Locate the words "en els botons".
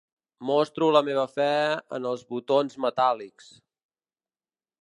1.99-2.79